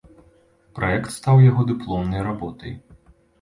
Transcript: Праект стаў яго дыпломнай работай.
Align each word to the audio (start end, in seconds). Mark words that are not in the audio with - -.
Праект 0.79 1.09
стаў 1.17 1.43
яго 1.49 1.61
дыпломнай 1.73 2.25
работай. 2.29 2.73